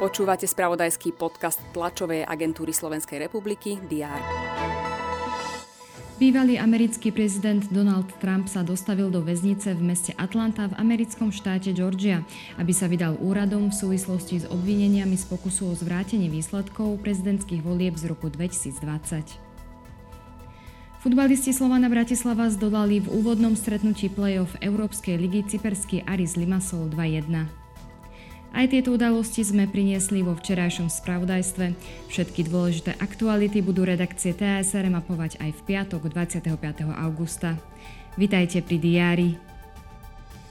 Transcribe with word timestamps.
Počúvate 0.00 0.48
spravodajský 0.48 1.12
podcast 1.12 1.60
tlačovej 1.76 2.24
agentúry 2.24 2.72
Slovenskej 2.72 3.28
republiky 3.28 3.76
DR. 3.84 4.16
Bývalý 6.16 6.60
americký 6.60 7.12
prezident 7.12 7.64
Donald 7.68 8.08
Trump 8.20 8.48
sa 8.48 8.60
dostavil 8.60 9.12
do 9.12 9.24
väznice 9.24 9.72
v 9.72 9.92
meste 9.92 10.12
Atlanta 10.20 10.68
v 10.68 10.76
americkom 10.76 11.32
štáte 11.32 11.72
Georgia, 11.72 12.24
aby 12.56 12.72
sa 12.76 12.88
vydal 12.88 13.16
úradom 13.20 13.68
v 13.68 13.76
súvislosti 13.76 14.44
s 14.44 14.48
obvineniami 14.48 15.16
z 15.16 15.24
pokusu 15.28 15.68
o 15.68 15.76
zvrátenie 15.76 16.32
výsledkov 16.32 17.00
prezidentských 17.04 17.64
volieb 17.64 17.96
z 17.96 18.08
roku 18.08 18.32
2020. 18.32 19.49
Futbalisti 21.00 21.56
Slovana 21.56 21.88
Bratislava 21.88 22.52
zdolali 22.52 23.00
v 23.00 23.08
úvodnom 23.08 23.56
stretnutí 23.56 24.12
play-off 24.12 24.52
Európskej 24.60 25.16
ligy 25.16 25.48
cyperský 25.48 26.04
Aris 26.04 26.36
Limassol 26.36 26.92
2-1. 26.92 27.48
Aj 28.52 28.66
tieto 28.68 28.92
udalosti 28.92 29.40
sme 29.40 29.64
priniesli 29.64 30.20
vo 30.20 30.36
včerajšom 30.36 30.92
spravodajstve. 30.92 31.72
Všetky 32.12 32.52
dôležité 32.52 33.00
aktuality 33.00 33.64
budú 33.64 33.88
redakcie 33.88 34.36
TSR 34.36 34.92
mapovať 34.92 35.40
aj 35.40 35.50
v 35.56 35.60
piatok 35.72 36.12
25. 36.12 36.52
augusta. 36.92 37.56
Vitajte 38.20 38.60
pri 38.60 38.76
diári. 38.76 39.28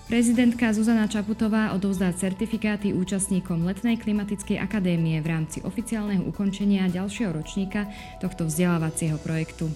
Prezidentka 0.09 0.73
Zuzana 0.73 1.05
Čaputová 1.05 1.77
odovzdá 1.77 2.09
certifikáty 2.09 2.97
účastníkom 2.97 3.69
Letnej 3.69 4.01
klimatickej 4.01 4.57
akadémie 4.57 5.21
v 5.21 5.29
rámci 5.29 5.61
oficiálneho 5.61 6.25
ukončenia 6.25 6.89
ďalšieho 6.89 7.37
ročníka 7.37 7.85
tohto 8.17 8.49
vzdelávacieho 8.49 9.21
projektu. 9.21 9.69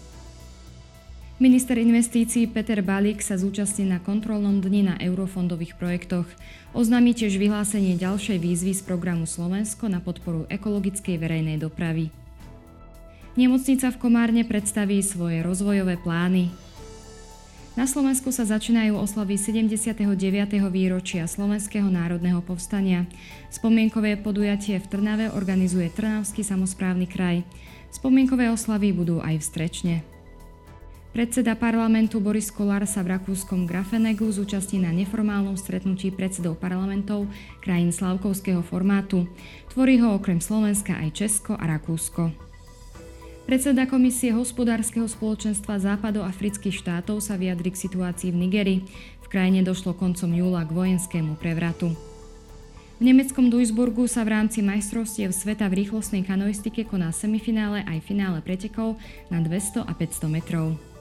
Minister 1.42 1.82
investícií 1.82 2.46
Peter 2.46 2.86
Balík 2.86 3.18
sa 3.26 3.42
zúčastní 3.42 3.90
na 3.90 3.98
kontrolnom 3.98 4.62
dni 4.62 4.86
na 4.86 4.96
eurofondových 5.02 5.74
projektoch. 5.82 6.30
Oznámi 6.78 7.18
tiež 7.18 7.42
vyhlásenie 7.42 7.98
ďalšej 7.98 8.38
výzvy 8.38 8.78
z 8.78 8.86
programu 8.86 9.26
Slovensko 9.26 9.90
na 9.90 9.98
podporu 9.98 10.46
ekologickej 10.54 11.18
verejnej 11.18 11.58
dopravy. 11.58 12.14
Nemocnica 13.34 13.90
v 13.90 13.98
Komárne 13.98 14.46
predstaví 14.46 15.02
svoje 15.02 15.42
rozvojové 15.42 15.98
plány. 15.98 16.54
Na 17.74 17.90
Slovensku 17.90 18.30
sa 18.30 18.46
začínajú 18.46 18.94
oslavy 18.94 19.34
79. 19.34 20.06
výročia 20.70 21.26
Slovenského 21.26 21.90
národného 21.90 22.46
povstania. 22.46 23.10
Spomienkové 23.50 24.22
podujatie 24.22 24.78
v 24.78 24.86
Trnave 24.86 25.34
organizuje 25.34 25.90
Trnavský 25.90 26.46
samozprávny 26.46 27.10
kraj. 27.10 27.42
Spomienkové 27.90 28.54
oslavy 28.54 28.94
budú 28.94 29.18
aj 29.18 29.42
v 29.42 29.48
Strečne. 29.50 30.13
Predseda 31.14 31.54
parlamentu 31.54 32.18
Boris 32.18 32.50
Kolár 32.50 32.90
sa 32.90 33.06
v 33.06 33.14
rakúskom 33.14 33.70
Grafenegu 33.70 34.26
zúčastní 34.34 34.82
na 34.82 34.90
neformálnom 34.90 35.54
stretnutí 35.54 36.10
predsedov 36.10 36.58
parlamentov 36.58 37.30
krajín 37.62 37.94
slavkovského 37.94 38.66
formátu. 38.66 39.30
Tvorí 39.70 40.02
ho 40.02 40.18
okrem 40.18 40.42
Slovenska 40.42 40.98
aj 40.98 41.14
Česko 41.14 41.54
a 41.54 41.70
Rakúsko. 41.70 42.34
Predseda 43.46 43.86
Komisie 43.86 44.34
hospodárskeho 44.34 45.06
spoločenstva 45.06 45.78
západoafrických 45.78 46.82
štátov 46.82 47.22
sa 47.22 47.38
vyjadri 47.38 47.70
k 47.70 47.86
situácii 47.86 48.34
v 48.34 48.38
Nigerii. 48.50 48.80
V 49.22 49.28
krajine 49.30 49.62
došlo 49.62 49.94
koncom 49.94 50.34
júla 50.34 50.66
k 50.66 50.74
vojenskému 50.74 51.38
prevratu. 51.38 51.94
V 52.98 53.02
nemeckom 53.06 53.54
Duisburgu 53.54 54.10
sa 54.10 54.26
v 54.26 54.34
rámci 54.34 54.66
majstrovstiev 54.66 55.30
sveta 55.30 55.70
v 55.70 55.86
rýchlostnej 55.86 56.26
kanoistike 56.26 56.90
koná 56.90 57.14
semifinále 57.14 57.86
aj 57.86 58.02
finále 58.02 58.42
pretekov 58.42 58.98
na 59.30 59.46
200 59.46 59.86
a 59.86 59.94
500 59.94 60.26
metrov. 60.42 60.93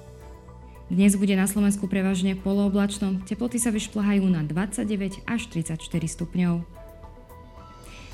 Dnes 0.93 1.17
bude 1.17 1.33
na 1.33 1.49
Slovensku 1.49 1.89
prevažne 1.89 2.37
polooblačno, 2.37 3.25
teploty 3.25 3.57
sa 3.57 3.73
vyšplhajú 3.73 4.29
na 4.29 4.45
29 4.45 5.25
až 5.25 5.49
34 5.49 5.81
stupňov. 5.89 6.69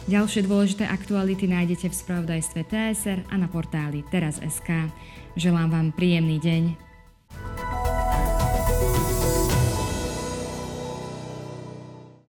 Ďalšie 0.07 0.47
dôležité 0.47 0.87
aktuality 0.87 1.51
nájdete 1.51 1.91
v 1.91 1.99
spravodajstve 1.99 2.71
TSR 2.71 3.27
a 3.29 3.35
na 3.35 3.51
portáli 3.51 4.07
teraz.sk. 4.15 4.95
Želám 5.35 5.69
vám 5.75 5.89
príjemný 5.91 6.39
deň. 6.39 6.88